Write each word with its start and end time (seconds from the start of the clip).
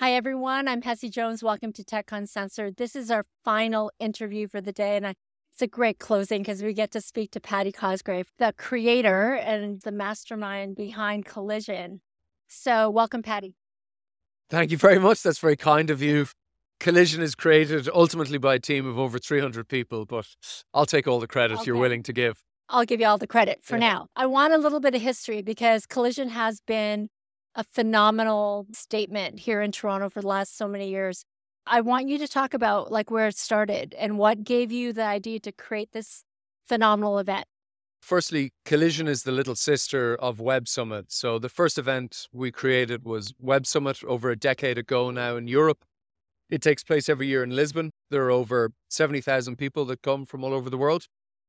Hi, 0.00 0.14
everyone. 0.14 0.66
I'm 0.66 0.80
Hessie 0.80 1.10
Jones. 1.10 1.42
Welcome 1.42 1.74
to 1.74 1.84
Tech 1.84 2.10
Uncensored. 2.10 2.76
This 2.78 2.96
is 2.96 3.10
our 3.10 3.26
final 3.44 3.92
interview 3.98 4.48
for 4.48 4.62
the 4.62 4.72
day, 4.72 4.96
and 4.96 5.06
I, 5.06 5.14
it's 5.52 5.60
a 5.60 5.66
great 5.66 5.98
closing 5.98 6.40
because 6.40 6.62
we 6.62 6.72
get 6.72 6.90
to 6.92 7.02
speak 7.02 7.32
to 7.32 7.38
Paddy 7.38 7.70
Cosgrave, 7.70 8.32
the 8.38 8.54
creator 8.56 9.34
and 9.34 9.82
the 9.82 9.92
mastermind 9.92 10.74
behind 10.74 11.26
Collision. 11.26 12.00
So, 12.48 12.88
welcome, 12.88 13.22
Paddy. 13.22 13.56
Thank 14.48 14.70
you 14.70 14.78
very 14.78 14.98
much. 14.98 15.22
That's 15.22 15.38
very 15.38 15.56
kind 15.56 15.90
of 15.90 16.00
you. 16.00 16.28
Collision 16.78 17.20
is 17.20 17.34
created 17.34 17.86
ultimately 17.92 18.38
by 18.38 18.54
a 18.54 18.58
team 18.58 18.86
of 18.86 18.98
over 18.98 19.18
300 19.18 19.68
people, 19.68 20.06
but 20.06 20.28
I'll 20.72 20.86
take 20.86 21.08
all 21.08 21.20
the 21.20 21.28
credit 21.28 21.58
okay. 21.58 21.64
you're 21.66 21.76
willing 21.76 22.04
to 22.04 22.14
give. 22.14 22.42
I'll 22.70 22.86
give 22.86 23.00
you 23.00 23.06
all 23.06 23.18
the 23.18 23.26
credit 23.26 23.58
for 23.62 23.74
yeah. 23.74 23.80
now. 23.80 24.06
I 24.16 24.24
want 24.24 24.54
a 24.54 24.58
little 24.58 24.80
bit 24.80 24.94
of 24.94 25.02
history 25.02 25.42
because 25.42 25.84
Collision 25.84 26.30
has 26.30 26.62
been 26.66 27.10
a 27.54 27.64
phenomenal 27.64 28.66
statement 28.72 29.40
here 29.40 29.60
in 29.60 29.72
Toronto 29.72 30.08
for 30.08 30.20
the 30.20 30.26
last 30.26 30.56
so 30.56 30.68
many 30.68 30.88
years. 30.88 31.24
I 31.66 31.80
want 31.80 32.08
you 32.08 32.18
to 32.18 32.28
talk 32.28 32.54
about 32.54 32.90
like 32.90 33.10
where 33.10 33.28
it 33.28 33.36
started 33.36 33.94
and 33.98 34.18
what 34.18 34.44
gave 34.44 34.72
you 34.72 34.92
the 34.92 35.04
idea 35.04 35.40
to 35.40 35.52
create 35.52 35.92
this 35.92 36.24
phenomenal 36.66 37.18
event. 37.18 37.46
Firstly, 38.00 38.52
Collision 38.64 39.06
is 39.06 39.24
the 39.24 39.32
little 39.32 39.54
sister 39.54 40.16
of 40.16 40.40
Web 40.40 40.68
Summit. 40.68 41.12
So 41.12 41.38
the 41.38 41.50
first 41.50 41.76
event 41.76 42.28
we 42.32 42.50
created 42.50 43.04
was 43.04 43.34
Web 43.38 43.66
Summit 43.66 44.02
over 44.04 44.30
a 44.30 44.36
decade 44.36 44.78
ago 44.78 45.10
now 45.10 45.36
in 45.36 45.48
Europe. 45.48 45.84
It 46.48 46.62
takes 46.62 46.82
place 46.82 47.08
every 47.08 47.26
year 47.26 47.44
in 47.44 47.50
Lisbon. 47.50 47.90
There 48.10 48.24
are 48.24 48.30
over 48.30 48.72
70,000 48.88 49.56
people 49.56 49.84
that 49.84 50.02
come 50.02 50.24
from 50.24 50.42
all 50.42 50.54
over 50.54 50.70
the 50.70 50.78
world. 50.78 51.06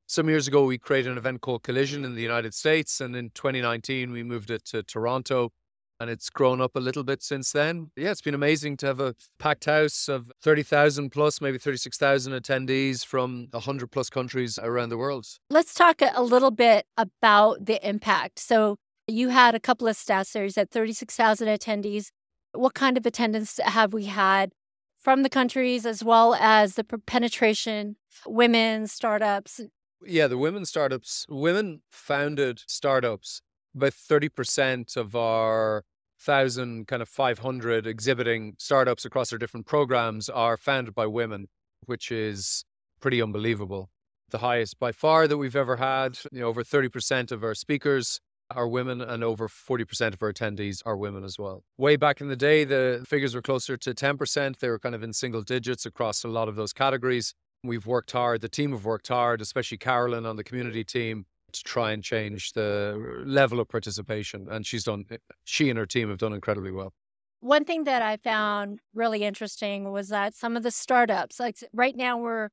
Some 0.07 0.27
years 0.27 0.47
ago, 0.47 0.65
we 0.65 0.77
created 0.77 1.13
an 1.13 1.17
event 1.17 1.39
called 1.41 1.63
Collision 1.63 2.03
in 2.03 2.15
the 2.15 2.21
United 2.21 2.53
States. 2.53 2.99
And 2.99 3.15
in 3.15 3.29
2019, 3.29 4.11
we 4.11 4.21
moved 4.21 4.52
it 4.52 4.65
to 4.65 4.83
Toronto 4.83 5.52
and 6.01 6.09
it's 6.09 6.31
grown 6.31 6.59
up 6.59 6.75
a 6.75 6.80
little 6.80 7.03
bit 7.03 7.21
since 7.21 7.52
then. 7.52 7.91
Yeah, 7.95 8.09
it's 8.09 8.21
been 8.21 8.33
amazing 8.33 8.77
to 8.77 8.88
have 8.88 8.99
a 8.99 9.13
packed 9.38 9.66
house 9.66 10.09
of 10.09 10.31
30,000 10.41 11.11
plus, 11.11 11.39
maybe 11.39 11.59
36,000 11.59 12.33
attendees 12.33 13.05
from 13.05 13.47
100 13.52 13.91
plus 13.91 14.09
countries 14.09 14.58
around 14.61 14.89
the 14.89 14.97
world. 14.97 15.27
Let's 15.52 15.75
talk 15.75 16.02
a 16.02 16.23
little 16.23 16.49
bit 16.49 16.88
about 16.97 17.67
the 17.67 17.88
impact. 17.88 18.39
So, 18.39 18.77
you 19.08 19.30
had 19.30 19.55
a 19.55 19.59
couple 19.59 19.88
of 19.88 19.95
stats 19.95 20.31
there. 20.31 20.43
You 20.43 20.49
said 20.49 20.71
36,000 20.71 21.47
attendees. 21.47 22.09
What 22.53 22.73
kind 22.73 22.97
of 22.97 23.05
attendance 23.05 23.59
have 23.63 23.93
we 23.93 24.05
had 24.05 24.52
from 24.99 25.23
the 25.23 25.30
countries 25.30 25.86
as 25.86 26.03
well 26.03 26.33
as 26.36 26.75
the 26.75 26.83
penetration, 26.83 27.97
women, 28.25 28.88
startups? 28.88 29.61
Yeah, 30.05 30.27
the 30.27 30.38
women 30.38 30.65
startups, 30.65 31.25
women 31.30 31.81
founded 31.91 32.61
startups 32.67 33.41
about 33.75 33.93
30% 33.93 34.97
of 34.97 35.15
our 35.15 35.83
thousand 36.22 36.88
kind 36.88 37.02
of 37.02 37.09
500 37.09 37.88
exhibiting 37.88 38.53
startups 38.59 39.05
across 39.05 39.33
our 39.33 39.39
different 39.39 39.66
programs 39.66 40.30
are 40.30 40.58
founded 40.58 40.94
by 40.94 41.08
women 41.08 41.47
which 41.86 42.11
is 42.11 42.64
pretty 43.00 43.22
unbelievable. 43.22 43.89
The 44.30 44.38
highest 44.38 44.80
by 44.80 44.92
far 44.92 45.27
that 45.27 45.38
we've 45.38 45.55
ever 45.55 45.77
had 45.77 46.19
you 46.31 46.42
know, 46.42 46.47
over 46.47 46.64
30% 46.64 47.31
of 47.31 47.44
our 47.44 47.55
speakers 47.55 48.22
are 48.55 48.67
women 48.67 49.02
and 49.02 49.23
over 49.23 49.47
40% 49.47 50.14
of 50.14 50.22
our 50.22 50.31
attendees 50.31 50.81
are 50.86 50.97
women 50.97 51.23
as 51.23 51.39
well. 51.39 51.64
Way 51.77 51.95
back 51.95 52.22
in 52.22 52.27
the 52.27 52.36
day 52.36 52.64
the 52.64 53.03
figures 53.08 53.33
were 53.33 53.42
closer 53.42 53.77
to 53.77 53.94
10% 53.94 54.59
they 54.59 54.69
were 54.69 54.80
kind 54.80 54.95
of 54.95 55.03
in 55.03 55.14
single 55.14 55.42
digits 55.42 55.86
across 55.86 56.23
a 56.23 56.27
lot 56.27 56.47
of 56.47 56.55
those 56.55 56.73
categories. 56.73 57.33
We've 57.64 57.86
worked 57.86 58.11
hard 58.11 58.42
the 58.42 58.49
team 58.49 58.72
have 58.72 58.86
worked 58.86 59.08
hard 59.08 59.42
especially 59.42 59.77
carolyn 59.77 60.25
on 60.25 60.36
the 60.36 60.44
community 60.44 60.83
team 60.83 61.25
to 61.53 61.63
try 61.63 61.91
and 61.91 62.03
change 62.03 62.53
the 62.53 63.23
level 63.25 63.59
of 63.59 63.69
participation. 63.69 64.47
And 64.49 64.66
she's 64.66 64.83
done, 64.83 65.05
she 65.44 65.69
and 65.69 65.77
her 65.77 65.85
team 65.85 66.09
have 66.09 66.17
done 66.17 66.33
incredibly 66.33 66.71
well. 66.71 66.93
One 67.39 67.66
thing 67.66 67.85
that 67.85 68.02
I 68.02 68.17
found 68.17 68.80
really 68.93 69.23
interesting 69.23 69.91
was 69.91 70.09
that 70.09 70.35
some 70.35 70.55
of 70.55 70.63
the 70.63 70.71
startups, 70.71 71.39
like 71.39 71.58
right 71.73 71.95
now, 71.95 72.17
we're, 72.17 72.49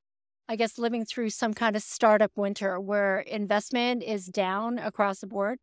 I 0.47 0.55
guess, 0.55 0.79
living 0.79 1.05
through 1.05 1.29
some 1.29 1.53
kind 1.53 1.75
of 1.75 1.83
startup 1.83 2.31
winter 2.35 2.79
where 2.79 3.19
investment 3.19 4.01
is 4.01 4.25
down 4.25 4.79
across 4.79 5.19
the 5.19 5.27
board. 5.27 5.59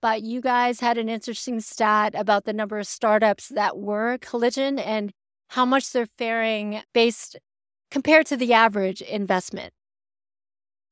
But 0.00 0.22
you 0.22 0.40
guys 0.40 0.80
had 0.80 0.98
an 0.98 1.08
interesting 1.08 1.60
stat 1.60 2.14
about 2.16 2.44
the 2.44 2.52
number 2.52 2.78
of 2.78 2.86
startups 2.86 3.48
that 3.48 3.78
were 3.78 4.18
collision 4.18 4.78
and 4.78 5.12
how 5.50 5.66
much 5.66 5.92
they're 5.92 6.08
faring 6.18 6.82
based 6.94 7.38
compared 7.90 8.26
to 8.26 8.36
the 8.38 8.54
average 8.54 9.02
investment. 9.02 9.74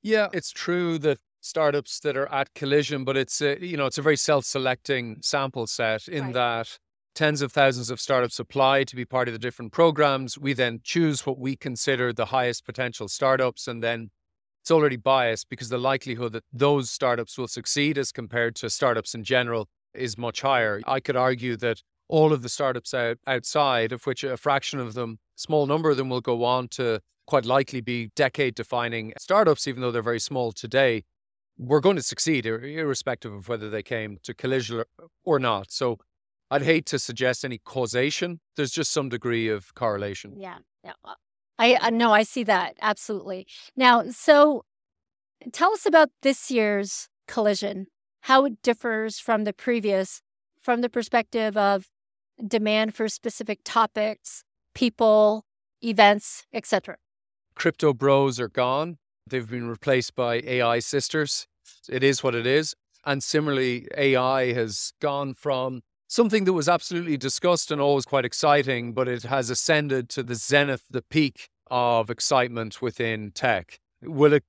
Yeah, 0.02 0.28
it's 0.32 0.50
true 0.50 0.98
that 0.98 1.18
startups 1.40 2.00
that 2.00 2.16
are 2.16 2.30
at 2.32 2.52
collision, 2.54 3.04
but 3.04 3.16
it's 3.16 3.40
a, 3.40 3.64
you 3.64 3.76
know 3.76 3.86
it's 3.86 3.98
a 3.98 4.02
very 4.02 4.16
self-selecting 4.16 5.18
sample 5.22 5.66
set 5.66 6.08
in 6.08 6.26
right. 6.26 6.34
that 6.34 6.78
tens 7.14 7.42
of 7.42 7.52
thousands 7.52 7.90
of 7.90 8.00
startups 8.00 8.38
apply 8.38 8.84
to 8.84 8.96
be 8.96 9.04
part 9.04 9.28
of 9.28 9.32
the 9.32 9.38
different 9.38 9.72
programs. 9.72 10.38
We 10.38 10.52
then 10.52 10.80
choose 10.82 11.26
what 11.26 11.38
we 11.38 11.56
consider 11.56 12.12
the 12.12 12.26
highest 12.26 12.64
potential 12.64 13.08
startups, 13.08 13.66
and 13.66 13.82
then 13.82 14.10
it's 14.62 14.70
already 14.70 14.96
biased 14.96 15.48
because 15.48 15.70
the 15.70 15.78
likelihood 15.78 16.32
that 16.32 16.44
those 16.52 16.90
startups 16.90 17.36
will 17.38 17.48
succeed 17.48 17.98
as 17.98 18.12
compared 18.12 18.54
to 18.56 18.70
startups 18.70 19.14
in 19.14 19.24
general 19.24 19.68
is 19.94 20.18
much 20.18 20.42
higher. 20.42 20.80
I 20.86 21.00
could 21.00 21.16
argue 21.16 21.56
that 21.56 21.82
all 22.08 22.32
of 22.32 22.42
the 22.42 22.48
startups 22.48 22.92
out, 22.92 23.18
outside, 23.26 23.92
of 23.92 24.04
which 24.06 24.24
a 24.24 24.36
fraction 24.36 24.78
of 24.78 24.94
them, 24.94 25.18
small 25.36 25.66
number 25.66 25.90
of 25.90 25.96
them, 25.96 26.08
will 26.08 26.20
go 26.20 26.44
on 26.44 26.68
to 26.68 27.00
quite 27.26 27.44
likely 27.44 27.80
be 27.80 28.10
decade 28.16 28.54
defining 28.54 29.12
startups, 29.18 29.66
even 29.66 29.80
though 29.80 29.92
they're 29.92 30.02
very 30.02 30.20
small 30.20 30.52
today 30.52 31.04
were 31.60 31.80
going 31.80 31.96
to 31.96 32.02
succeed, 32.02 32.46
irrespective 32.46 33.32
of 33.32 33.48
whether 33.48 33.68
they 33.68 33.82
came 33.82 34.18
to 34.22 34.32
collision 34.32 34.82
or 35.24 35.38
not. 35.38 35.70
So 35.70 35.98
I'd 36.50 36.62
hate 36.62 36.86
to 36.86 36.98
suggest 36.98 37.44
any 37.44 37.58
causation. 37.58 38.40
There's 38.56 38.70
just 38.70 38.92
some 38.92 39.10
degree 39.10 39.48
of 39.48 39.74
correlation. 39.74 40.34
Yeah. 40.38 40.58
Yeah. 40.82 40.92
Uh, 41.04 41.14
I, 41.58 41.74
uh, 41.74 41.78
I 41.82 41.90
know 41.90 42.12
I 42.12 42.22
see 42.22 42.44
that. 42.44 42.76
Absolutely. 42.80 43.46
Now, 43.76 44.04
so 44.10 44.64
tell 45.52 45.72
us 45.72 45.84
about 45.84 46.08
this 46.22 46.50
year's 46.50 47.08
collision, 47.28 47.86
how 48.22 48.46
it 48.46 48.62
differs 48.62 49.20
from 49.20 49.44
the 49.44 49.52
previous, 49.52 50.22
from 50.58 50.80
the 50.80 50.88
perspective 50.88 51.56
of 51.58 51.88
demand 52.46 52.94
for 52.94 53.06
specific 53.06 53.60
topics, 53.64 54.44
people, 54.74 55.44
events, 55.82 56.46
etc. 56.54 56.96
Crypto 57.54 57.92
bros 57.92 58.40
are 58.40 58.48
gone. 58.48 58.96
They've 59.26 59.48
been 59.48 59.68
replaced 59.68 60.14
by 60.14 60.40
AI 60.44 60.78
sisters. 60.78 61.46
It 61.88 62.02
is 62.02 62.22
what 62.22 62.34
it 62.34 62.46
is. 62.46 62.74
And 63.04 63.22
similarly, 63.22 63.88
AI 63.96 64.52
has 64.52 64.92
gone 65.00 65.34
from 65.34 65.80
something 66.06 66.44
that 66.44 66.52
was 66.52 66.68
absolutely 66.68 67.16
discussed 67.16 67.70
and 67.70 67.80
always 67.80 68.04
quite 68.04 68.24
exciting, 68.24 68.92
but 68.92 69.08
it 69.08 69.22
has 69.22 69.48
ascended 69.48 70.08
to 70.10 70.22
the 70.22 70.34
zenith, 70.34 70.84
the 70.90 71.02
peak 71.02 71.48
of 71.70 72.10
excitement 72.10 72.82
within 72.82 73.30
tech. 73.30 73.78
Will 74.02 74.32
it 74.32 74.44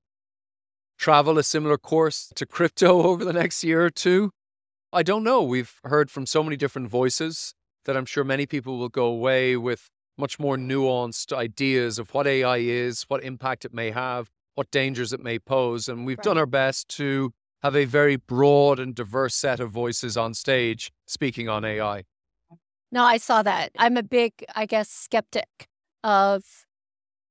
travel 0.98 1.38
a 1.38 1.44
similar 1.44 1.78
course 1.78 2.32
to 2.36 2.46
crypto 2.46 3.04
over 3.04 3.24
the 3.24 3.34
next 3.34 3.64
year 3.64 3.86
or 3.86 3.90
two? 3.90 4.32
I 4.92 5.04
don't 5.04 5.24
know. 5.24 5.42
We've 5.42 5.80
heard 5.86 6.12
from 6.12 6.26
so 6.26 6.44
many 6.44 6.58
different 6.58 6.90
voices 6.90 7.54
that 7.86 7.96
I'm 7.96 8.06
sure 8.06 8.24
many 8.24 8.46
people 8.46 8.78
will 8.78 8.90
go 8.90 9.06
away 9.06 9.56
with 9.56 9.90
much 10.18 10.40
more 10.40 10.58
nuanced 10.58 11.32
ideas 11.36 11.98
of 11.98 12.14
what 12.14 12.28
AI 12.28 12.58
is, 12.58 13.04
what 13.04 13.24
impact 13.24 13.66
it 13.66 13.74
may 13.74 13.92
have, 13.92 14.30
what 14.56 14.72
dangers 14.72 15.14
it 15.14 15.22
may 15.22 15.40
pose. 15.40 15.88
And 15.88 16.06
we've 16.06 16.18
right. 16.18 16.24
done 16.24 16.38
our 16.38 16.46
best 16.46 16.88
to 16.98 17.34
have 17.62 17.76
a 17.76 17.86
very 17.86 18.16
broad 18.16 18.80
and 18.80 18.96
diverse 18.96 19.36
set 19.36 19.60
of 19.60 19.72
voices 19.72 20.18
on 20.18 20.34
stage 20.34 20.92
speaking 21.06 21.48
on 21.48 21.64
AI. 21.64 22.04
No, 22.92 23.04
I 23.04 23.18
saw 23.18 23.42
that. 23.44 23.72
I'm 23.78 23.96
a 23.98 24.04
big, 24.04 24.46
I 24.56 24.66
guess, 24.66 24.90
skeptic 24.90 25.68
of 26.04 26.44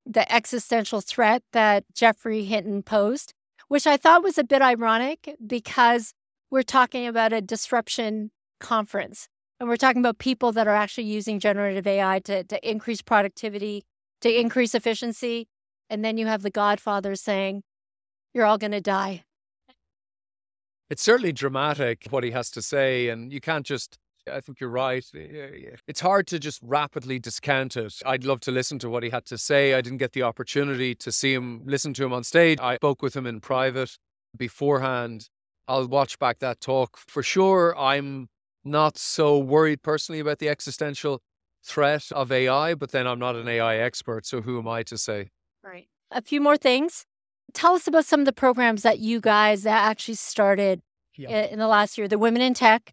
the 0.07 0.31
existential 0.33 1.01
threat 1.01 1.43
that 1.53 1.85
Geoffrey 1.95 2.45
Hinton 2.45 2.83
posed, 2.83 3.35
which 3.69 3.87
I 3.87 3.97
thought 3.97 4.23
was 4.23 4.39
a 4.39 4.45
bit 4.45 4.63
ironic 4.63 5.37
because 5.47 6.15
we're 6.51 6.63
talking 6.63 7.07
about 7.07 7.33
a 7.33 7.41
disruption 7.41 8.31
conference 8.59 9.29
and 9.59 9.69
we're 9.69 9.77
talking 9.77 10.01
about 10.01 10.19
people 10.19 10.53
that 10.53 10.67
are 10.67 10.75
actually 10.75 11.05
using 11.05 11.39
generative 11.39 11.87
AI 11.87 12.19
to, 12.21 12.43
to 12.45 12.69
increase 12.69 13.03
productivity, 13.03 13.85
to 14.23 14.33
increase 14.33 14.75
efficiency. 14.75 15.49
And 15.91 16.05
then 16.05 16.17
you 16.17 16.27
have 16.27 16.43
the 16.43 16.51
Godfather 16.51 17.17
saying, 17.17 17.65
You're 18.33 18.47
all 18.47 18.59
going 18.59 18.71
to 18.71 18.81
die. 18.81 19.25
It's 20.89 21.03
certainly 21.03 21.33
dramatic 21.33 22.07
what 22.11 22.25
he 22.25 22.31
has 22.31 22.51
to 22.53 22.63
say. 22.63 23.09
And 23.09 23.33
you 23.33 23.41
can't 23.41 23.67
just, 23.67 23.99
I 24.33 24.41
think 24.41 24.61
you're 24.61 24.71
right. 24.71 25.05
It's 25.15 26.01
hard 26.01 26.29
to 26.29 26.39
just 26.39 26.61
rapidly 26.63 27.19
discount 27.19 27.77
it. 27.77 27.95
I'd 28.07 28.25
love 28.25 28.41
to 28.41 28.53
listen 28.53 28.79
to 28.81 28.89
what 28.89 29.03
he 29.03 29.11
had 29.11 29.25
to 29.27 29.39
say. 29.39 29.75
I 29.75 29.81
didn't 29.81 29.99
get 29.99 30.13
the 30.13 30.23
opportunity 30.23 30.95
to 30.95 31.13
see 31.13 31.35
him, 31.35 31.63
listen 31.65 31.93
to 31.95 32.05
him 32.05 32.13
on 32.13 32.25
stage. 32.25 32.59
I 32.61 32.77
spoke 32.77 33.03
with 33.03 33.15
him 33.15 33.27
in 33.27 33.41
private 33.41 33.99
beforehand. 34.37 35.29
I'll 35.67 35.87
watch 35.87 36.19
back 36.19 36.39
that 36.39 36.61
talk. 36.61 36.97
For 36.97 37.23
sure, 37.23 37.77
I'm 37.79 38.29
not 38.65 38.97
so 38.99 39.39
worried 39.39 39.83
personally 39.83 40.21
about 40.21 40.39
the 40.39 40.49
existential 40.49 41.21
threat 41.65 42.11
of 42.13 42.33
AI, 42.33 42.75
but 42.75 42.91
then 42.91 43.07
I'm 43.07 43.19
not 43.19 43.37
an 43.37 43.49
AI 43.49 43.77
expert. 43.77 44.27
So 44.27 44.41
who 44.41 44.59
am 44.59 44.69
I 44.69 44.83
to 44.85 44.99
say? 44.99 45.31
Right. 45.63 45.89
A 46.11 46.23
few 46.23 46.41
more 46.41 46.57
things. 46.57 47.07
Tell 47.53 47.75
us 47.75 47.87
about 47.87 48.05
some 48.05 48.21
of 48.21 48.27
the 48.27 48.33
programs 48.33 48.83
that 48.83 48.99
you 48.99 49.21
guys 49.21 49.63
that 49.65 49.85
actually 49.85 50.15
started 50.15 50.81
yeah. 51.17 51.47
in 51.47 51.59
the 51.59 51.69
last 51.69 51.99
year. 51.99 52.09
The 52.09 52.19
Women 52.19 52.43
in 52.43 52.55
Tech, 52.55 52.93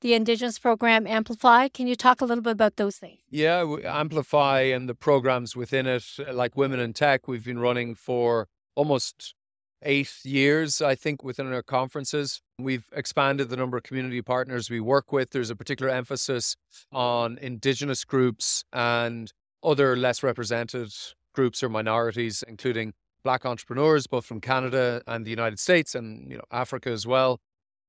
the 0.00 0.14
Indigenous 0.14 0.58
program 0.58 1.06
Amplify. 1.06 1.68
Can 1.68 1.86
you 1.86 1.96
talk 1.96 2.20
a 2.20 2.24
little 2.24 2.42
bit 2.42 2.52
about 2.52 2.76
those 2.76 2.96
things? 2.96 3.18
Yeah, 3.30 3.76
Amplify 3.84 4.62
and 4.62 4.88
the 4.88 4.94
programs 4.94 5.56
within 5.56 5.86
it, 5.86 6.04
like 6.32 6.56
Women 6.56 6.80
in 6.80 6.92
Tech, 6.92 7.28
we've 7.28 7.44
been 7.44 7.58
running 7.58 7.94
for 7.94 8.48
almost 8.74 9.34
eight 9.82 10.12
years, 10.24 10.80
I 10.80 10.94
think, 10.94 11.22
within 11.22 11.52
our 11.52 11.62
conferences. 11.62 12.40
We've 12.58 12.86
expanded 12.92 13.48
the 13.48 13.56
number 13.56 13.76
of 13.76 13.84
community 13.84 14.22
partners 14.22 14.70
we 14.70 14.80
work 14.80 15.12
with. 15.12 15.30
There's 15.30 15.50
a 15.50 15.56
particular 15.56 15.90
emphasis 15.90 16.56
on 16.92 17.38
Indigenous 17.38 18.04
groups 18.04 18.64
and 18.72 19.32
other 19.62 19.96
less 19.96 20.22
represented 20.22 20.92
groups 21.38 21.62
or 21.62 21.68
minorities, 21.68 22.42
including 22.48 22.92
Black 23.22 23.46
entrepreneurs, 23.46 24.08
both 24.08 24.26
from 24.26 24.40
Canada 24.40 25.02
and 25.06 25.24
the 25.24 25.30
United 25.30 25.60
States 25.60 25.94
and 25.94 26.28
you 26.30 26.36
know 26.36 26.48
Africa 26.50 26.90
as 26.90 27.06
well. 27.06 27.38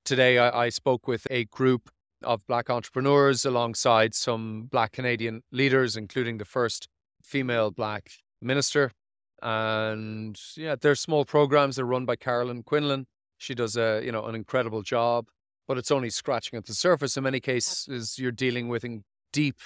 Today, 0.06 0.38
I, 0.38 0.66
I 0.66 0.70
spoke 0.70 1.08
with 1.08 1.26
a 1.32 1.46
group 1.46 1.90
of 2.22 2.46
Black 2.46 2.70
entrepreneurs 2.70 3.46
alongside 3.46 4.14
some 4.14 4.68
Black 4.76 4.92
Canadian 4.92 5.42
leaders, 5.52 5.98
including 5.98 6.38
the 6.38 6.46
first 6.46 6.88
female 7.24 7.72
Black 7.72 8.04
minister 8.40 8.92
and 9.42 10.40
yeah, 10.56 10.76
they're 10.80 10.96
small 10.96 11.26
programs. 11.26 11.78
They're 11.78 11.86
run 11.86 12.06
by 12.06 12.16
Carolyn 12.16 12.64
Quinlan. 12.64 13.08
She 13.38 13.56
does 13.56 13.78
a 13.78 14.02
you 14.04 14.12
know 14.12 14.26
an 14.26 14.36
incredible 14.36 14.84
job, 14.84 15.26
but 15.68 15.78
it's 15.80 15.92
only 15.92 16.10
scratching 16.10 16.58
at 16.58 16.66
the 16.66 16.74
surface. 16.74 17.18
In 17.18 17.24
many 17.24 17.40
cases, 17.40 18.20
you're 18.20 18.32
dealing 18.46 18.68
with 18.68 18.86
deep, 19.32 19.58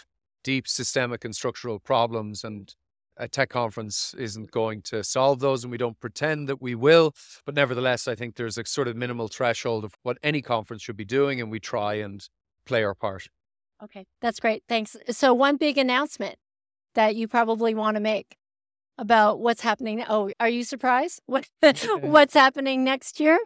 deep 0.44 0.68
systemic 0.68 1.26
and 1.26 1.36
structural 1.36 1.80
problems, 1.80 2.44
and 2.44 2.74
a 3.18 3.28
tech 3.28 3.50
conference 3.50 4.14
isn't 4.18 4.52
going 4.52 4.82
to 4.84 5.04
solve 5.04 5.40
those, 5.40 5.64
and 5.64 5.72
we 5.72 5.78
don't 5.78 6.00
pretend 6.00 6.50
that 6.50 6.62
we 6.62 6.76
will. 6.76 7.14
But 7.46 7.56
nevertheless, 7.56 8.08
I 8.08 8.16
think 8.16 8.36
there's 8.36 8.58
a 8.58 8.66
sort 8.66 8.88
of 8.88 8.96
minimal 8.96 9.28
threshold 9.28 9.84
of 9.84 9.94
what 10.04 10.18
any 10.24 10.42
conference 10.42 10.82
should 10.82 10.98
be 10.98 11.06
doing, 11.06 11.40
and 11.42 11.52
we 11.52 11.60
try 11.60 11.96
and 11.96 12.28
play 12.66 12.84
our 12.84 12.96
part. 12.96 13.28
Okay, 13.84 14.06
that's 14.22 14.40
great. 14.40 14.64
Thanks. 14.68 14.96
So, 15.10 15.34
one 15.34 15.58
big 15.58 15.78
announcement 15.78 16.38
that 16.96 17.16
you 17.16 17.28
probably 17.28 17.74
want 17.74 17.96
to 17.96 18.02
make 18.02 18.38
about 18.98 19.40
what's 19.40 19.62
happening. 19.62 20.04
Oh, 20.08 20.32
are 20.40 20.50
you 20.50 20.64
surprised? 20.64 21.22
What 21.28 21.48
what's 22.02 22.34
happening 22.34 22.84
next 22.84 23.20
year? 23.20 23.40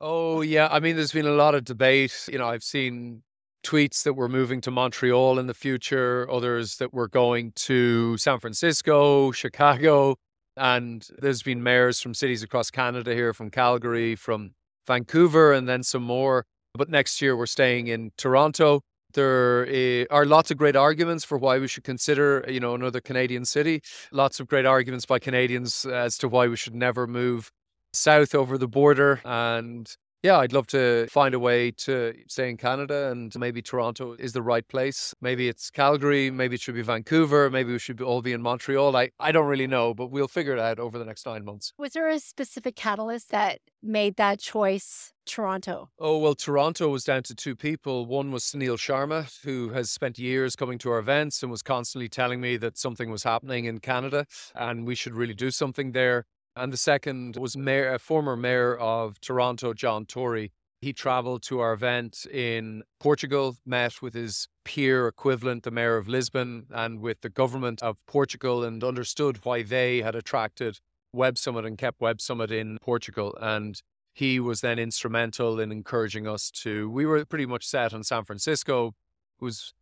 Oh 0.00 0.42
yeah, 0.42 0.68
I 0.70 0.80
mean, 0.80 0.96
there's 0.96 1.12
been 1.12 1.26
a 1.26 1.32
lot 1.32 1.54
of 1.54 1.64
debate. 1.64 2.28
You 2.30 2.38
know, 2.38 2.48
I've 2.48 2.62
seen 2.62 3.22
tweets 3.64 4.02
that 4.04 4.14
we're 4.14 4.28
moving 4.28 4.60
to 4.62 4.70
Montreal 4.70 5.38
in 5.38 5.46
the 5.46 5.54
future, 5.54 6.28
others 6.30 6.76
that 6.76 6.92
we're 6.94 7.08
going 7.08 7.52
to 7.56 8.16
San 8.16 8.38
Francisco, 8.38 9.32
Chicago, 9.32 10.16
and 10.56 11.06
there's 11.18 11.42
been 11.42 11.62
mayors 11.62 12.00
from 12.00 12.14
cities 12.14 12.42
across 12.42 12.70
Canada 12.70 13.14
here, 13.14 13.32
from 13.32 13.50
Calgary, 13.50 14.16
from 14.16 14.52
Vancouver, 14.86 15.52
and 15.52 15.68
then 15.68 15.82
some 15.82 16.02
more. 16.02 16.44
But 16.74 16.88
next 16.88 17.20
year 17.22 17.36
we're 17.36 17.46
staying 17.46 17.88
in 17.88 18.10
Toronto. 18.16 18.82
There 19.14 20.06
are 20.10 20.26
lots 20.26 20.50
of 20.50 20.58
great 20.58 20.76
arguments 20.76 21.24
for 21.24 21.38
why 21.38 21.58
we 21.58 21.68
should 21.68 21.84
consider, 21.84 22.44
you 22.48 22.60
know, 22.60 22.74
another 22.74 23.00
Canadian 23.00 23.44
city. 23.44 23.80
Lots 24.12 24.38
of 24.38 24.48
great 24.48 24.66
arguments 24.66 25.06
by 25.06 25.18
Canadians 25.18 25.86
as 25.86 26.18
to 26.18 26.28
why 26.28 26.46
we 26.46 26.56
should 26.56 26.74
never 26.74 27.06
move 27.06 27.50
south 27.92 28.34
over 28.34 28.58
the 28.58 28.68
border. 28.68 29.20
And 29.24 29.90
yeah, 30.22 30.38
I'd 30.38 30.52
love 30.52 30.66
to 30.68 31.06
find 31.08 31.34
a 31.34 31.38
way 31.38 31.70
to 31.70 32.12
stay 32.26 32.50
in 32.50 32.56
Canada 32.56 33.10
and 33.10 33.32
maybe 33.38 33.62
Toronto 33.62 34.14
is 34.18 34.32
the 34.32 34.42
right 34.42 34.66
place. 34.66 35.14
Maybe 35.20 35.48
it's 35.48 35.70
Calgary, 35.70 36.30
maybe 36.30 36.56
it 36.56 36.60
should 36.60 36.74
be 36.74 36.82
Vancouver, 36.82 37.50
maybe 37.50 37.72
we 37.72 37.78
should 37.78 38.00
all 38.00 38.20
be 38.20 38.32
in 38.32 38.42
Montreal. 38.42 38.96
I, 38.96 39.10
I 39.20 39.30
don't 39.30 39.46
really 39.46 39.68
know, 39.68 39.94
but 39.94 40.10
we'll 40.10 40.26
figure 40.26 40.52
it 40.52 40.58
out 40.58 40.80
over 40.80 40.98
the 40.98 41.04
next 41.04 41.24
nine 41.24 41.44
months. 41.44 41.72
Was 41.78 41.92
there 41.92 42.08
a 42.08 42.18
specific 42.18 42.74
catalyst 42.74 43.30
that 43.30 43.60
made 43.80 44.16
that 44.16 44.40
choice 44.40 45.12
Toronto? 45.24 45.90
Oh, 46.00 46.18
well, 46.18 46.34
Toronto 46.34 46.88
was 46.88 47.04
down 47.04 47.22
to 47.24 47.34
two 47.34 47.54
people. 47.54 48.06
One 48.06 48.32
was 48.32 48.42
Sunil 48.42 48.76
Sharma, 48.76 49.30
who 49.44 49.68
has 49.70 49.90
spent 49.90 50.18
years 50.18 50.56
coming 50.56 50.78
to 50.78 50.90
our 50.90 50.98
events 50.98 51.42
and 51.42 51.50
was 51.52 51.62
constantly 51.62 52.08
telling 52.08 52.40
me 52.40 52.56
that 52.56 52.76
something 52.76 53.10
was 53.10 53.22
happening 53.22 53.66
in 53.66 53.78
Canada 53.78 54.26
and 54.56 54.84
we 54.84 54.96
should 54.96 55.14
really 55.14 55.34
do 55.34 55.52
something 55.52 55.92
there. 55.92 56.24
And 56.58 56.72
the 56.72 56.76
second 56.76 57.36
was 57.36 57.56
mayor, 57.56 57.94
a 57.94 57.98
former 58.00 58.36
mayor 58.36 58.76
of 58.76 59.20
Toronto, 59.20 59.72
John 59.72 60.06
Tory. 60.06 60.50
He 60.80 60.92
traveled 60.92 61.42
to 61.44 61.60
our 61.60 61.72
event 61.72 62.26
in 62.26 62.82
Portugal, 62.98 63.56
met 63.64 64.02
with 64.02 64.14
his 64.14 64.48
peer 64.64 65.06
equivalent, 65.06 65.62
the 65.62 65.70
mayor 65.70 65.96
of 65.96 66.08
Lisbon, 66.08 66.66
and 66.70 67.00
with 67.00 67.20
the 67.20 67.28
government 67.28 67.82
of 67.82 67.96
Portugal, 68.06 68.64
and 68.64 68.82
understood 68.82 69.44
why 69.44 69.62
they 69.62 70.02
had 70.02 70.16
attracted 70.16 70.80
Web 71.12 71.38
Summit 71.38 71.64
and 71.64 71.78
kept 71.78 72.00
Web 72.00 72.20
Summit 72.20 72.50
in 72.50 72.78
Portugal. 72.80 73.36
And 73.40 73.80
he 74.12 74.40
was 74.40 74.60
then 74.60 74.80
instrumental 74.80 75.60
in 75.60 75.70
encouraging 75.70 76.26
us 76.26 76.50
to. 76.50 76.90
We 76.90 77.06
were 77.06 77.24
pretty 77.24 77.46
much 77.46 77.66
set 77.66 77.94
on 77.94 78.02
San 78.02 78.24
Francisco, 78.24 78.94
was 79.40 79.74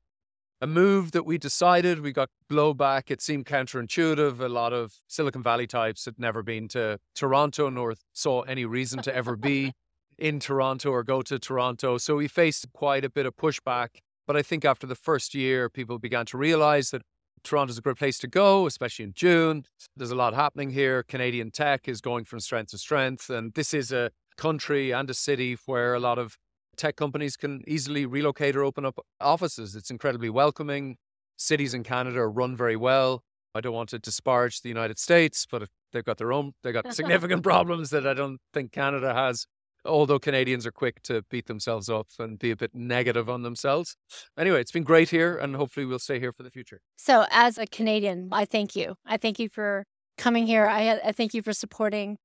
a 0.61 0.67
move 0.67 1.13
that 1.13 1.25
we 1.25 1.39
decided. 1.39 2.01
We 2.01 2.13
got 2.13 2.31
blowback. 2.51 3.11
It 3.11 3.21
seemed 3.21 3.47
counterintuitive. 3.47 4.41
A 4.41 4.49
lot 4.49 4.73
of 4.73 4.95
Silicon 5.07 5.43
Valley 5.43 5.67
types 5.67 6.05
had 6.05 6.19
never 6.19 6.43
been 6.43 6.69
to 6.69 6.99
Toronto 7.15 7.69
nor 7.69 7.95
saw 8.13 8.43
any 8.43 8.65
reason 8.65 9.03
to 9.03 9.15
ever 9.15 9.37
be 9.37 9.73
in 10.19 10.41
Toronto 10.41 10.91
or 10.91 11.03
go 11.03 11.23
to 11.23 11.39
Toronto. 11.39 11.99
So 11.99 12.17
we 12.17 12.29
faced 12.29 12.67
quite 12.73 13.05
a 13.05 13.11
bit 13.11 13.27
of 13.27 13.37
pushback. 13.37 13.89
But 14.27 14.37
I 14.37 14.43
think 14.43 14.65
after 14.65 14.87
the 14.87 14.97
first 14.97 15.35
year, 15.35 15.69
people 15.69 15.99
began 15.99 16.27
to 16.27 16.39
realize 16.39 16.91
that 16.91 17.03
Toronto's 17.45 17.79
a 17.79 17.83
great 17.83 17.97
place 17.97 18.19
to 18.19 18.27
go, 18.27 18.67
especially 18.67 19.05
in 19.05 19.13
June. 19.15 19.65
There's 19.97 20.11
a 20.11 20.17
lot 20.17 20.35
happening 20.35 20.71
here. 20.71 21.05
Canadian 21.05 21.53
tech 21.53 21.87
is 21.87 22.01
going 22.01 22.25
from 22.25 22.41
strength 22.41 22.71
to 22.73 22.79
strength. 22.79 23.31
And 23.31 23.55
this 23.55 23.73
is 23.73 23.93
a 23.93 24.11
country 24.37 24.91
and 24.91 25.09
a 25.09 25.15
city 25.15 25.57
where 25.67 25.95
a 25.95 26.01
lot 26.01 26.19
of 26.19 26.37
tech 26.77 26.97
companies 26.97 27.37
can 27.37 27.63
easily 27.67 28.07
relocate 28.07 28.57
or 28.57 28.65
open 28.65 28.85
up 28.85 28.99
offices. 29.21 29.75
It's 29.75 29.91
incredibly 29.91 30.31
welcoming. 30.31 30.97
Cities 31.37 31.75
in 31.75 31.83
Canada 31.83 32.21
are 32.21 32.31
run 32.31 32.57
very 32.57 32.77
well. 32.77 33.23
I 33.55 33.61
don't 33.61 33.75
want 33.75 33.89
to 33.91 33.99
disparage 33.99 34.61
the 34.61 34.69
United 34.69 34.99
States, 34.99 35.47
but 35.51 35.69
they've 35.93 36.05
got 36.05 36.19
their 36.19 36.33
own, 36.33 36.53
they've 36.63 36.75
got 36.75 36.95
significant 36.95 37.43
problems 37.43 37.91
that 37.91 38.07
I 38.07 38.15
don't 38.15 38.39
think 38.53 38.73
Canada 38.73 39.15
has. 39.15 39.47
Although 39.85 40.19
Canadians 40.19 40.67
are 40.67 40.73
quick 40.73 41.01
to 41.05 41.23
beat 41.31 41.47
themselves 41.47 41.89
up 41.89 42.09
and 42.19 42.39
be 42.39 42.51
a 42.51 42.57
bit 42.57 42.75
negative 42.75 43.31
on 43.31 43.43
themselves. 43.43 43.97
Anyway, 44.37 44.61
it's 44.61 44.73
been 44.73 44.83
great 44.83 45.11
here, 45.11 45.37
and 45.37 45.55
hopefully 45.55 45.87
we'll 45.87 46.01
stay 46.01 46.19
here 46.19 46.33
for 46.33 46.43
the 46.43 46.51
future. 46.51 46.81
So, 46.97 47.25
as 47.31 47.57
a 47.57 47.67
Canadian, 47.67 48.29
I 48.33 48.47
thank 48.47 48.75
you. 48.75 48.97
I 49.07 49.17
thank 49.17 49.39
you 49.39 49.49
for 49.49 49.85
coming 50.19 50.47
here. 50.47 50.67
I, 50.67 50.99
I 51.05 51.13
thank 51.13 51.35
you 51.35 51.43
for 51.43 51.53
supporting 51.53 52.19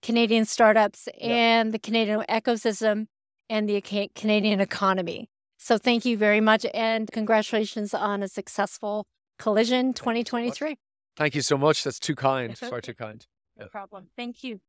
Canadian 0.00 0.44
startups 0.44 1.08
and 1.20 1.72
the 1.72 1.78
Canadian 1.78 2.24
ecosystem 2.28 3.06
and 3.50 3.68
the 3.68 3.80
Canadian 4.14 4.60
economy. 4.60 5.28
So 5.58 5.76
thank 5.76 6.04
you 6.04 6.16
very 6.16 6.40
much 6.40 6.64
and 6.72 7.10
congratulations 7.10 7.92
on 7.92 8.22
a 8.22 8.28
successful 8.28 9.06
collision 9.38 9.92
2023. 9.92 10.76
Thank 11.16 11.34
you 11.34 11.42
so 11.42 11.58
much. 11.58 11.82
That's 11.82 11.98
too 11.98 12.14
kind. 12.14 12.56
Far 12.56 12.80
too 12.80 12.94
kind. 12.94 13.26
No 13.56 13.64
yeah. 13.64 13.68
problem. 13.70 14.08
Thank 14.16 14.44
you. 14.44 14.60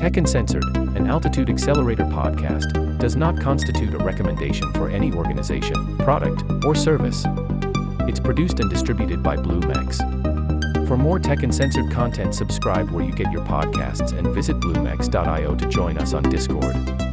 Tech 0.00 0.16
Uncensored, 0.16 0.64
an 0.76 1.08
Altitude 1.08 1.50
Accelerator 1.50 2.04
podcast, 2.04 2.98
does 2.98 3.16
not 3.16 3.38
constitute 3.38 3.92
a 3.92 3.98
recommendation 3.98 4.72
for 4.72 4.88
any 4.88 5.12
organization, 5.12 5.98
product, 5.98 6.42
or 6.64 6.74
service. 6.74 7.24
It's 8.08 8.18
produced 8.18 8.60
and 8.60 8.70
distributed 8.70 9.22
by 9.22 9.36
BlueMex. 9.36 10.29
For 10.90 10.96
more 10.96 11.20
tech 11.20 11.44
uncensored 11.44 11.88
content, 11.88 12.34
subscribe 12.34 12.90
where 12.90 13.04
you 13.04 13.12
get 13.12 13.30
your 13.30 13.44
podcasts 13.44 14.12
and 14.12 14.26
visit 14.34 14.58
bluemex.io 14.58 15.54
to 15.54 15.66
join 15.66 15.96
us 15.96 16.14
on 16.14 16.24
Discord. 16.24 17.09